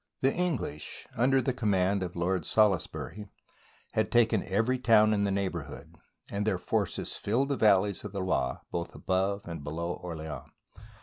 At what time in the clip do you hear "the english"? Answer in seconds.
0.21-1.05